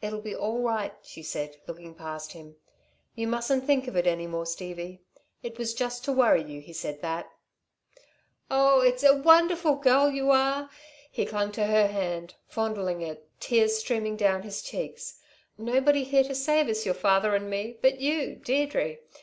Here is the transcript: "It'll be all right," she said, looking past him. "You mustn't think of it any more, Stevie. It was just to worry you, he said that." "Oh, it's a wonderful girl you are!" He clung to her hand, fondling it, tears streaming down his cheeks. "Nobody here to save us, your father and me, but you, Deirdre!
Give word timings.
"It'll 0.00 0.22
be 0.22 0.34
all 0.34 0.60
right," 0.60 0.94
she 1.02 1.22
said, 1.22 1.58
looking 1.66 1.94
past 1.94 2.32
him. 2.32 2.56
"You 3.14 3.26
mustn't 3.26 3.66
think 3.66 3.86
of 3.86 3.94
it 3.94 4.06
any 4.06 4.26
more, 4.26 4.46
Stevie. 4.46 5.02
It 5.42 5.58
was 5.58 5.74
just 5.74 6.02
to 6.06 6.12
worry 6.12 6.42
you, 6.42 6.62
he 6.62 6.72
said 6.72 7.02
that." 7.02 7.30
"Oh, 8.50 8.80
it's 8.80 9.04
a 9.04 9.14
wonderful 9.14 9.74
girl 9.74 10.10
you 10.10 10.30
are!" 10.30 10.70
He 11.10 11.26
clung 11.26 11.52
to 11.52 11.66
her 11.66 11.88
hand, 11.88 12.36
fondling 12.48 13.02
it, 13.02 13.28
tears 13.38 13.76
streaming 13.76 14.16
down 14.16 14.44
his 14.44 14.62
cheeks. 14.62 15.20
"Nobody 15.58 16.04
here 16.04 16.24
to 16.24 16.34
save 16.34 16.68
us, 16.70 16.86
your 16.86 16.94
father 16.94 17.34
and 17.34 17.50
me, 17.50 17.76
but 17.82 18.00
you, 18.00 18.36
Deirdre! 18.36 18.96